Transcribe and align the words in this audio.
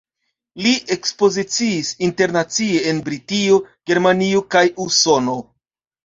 Li 0.67 0.69
ekspoziciis 0.93 1.91
internacie, 2.07 2.79
en 2.91 3.01
Britio, 3.09 3.59
Germanio 3.91 4.41
kaj 4.57 4.63
Usono. 4.87 5.37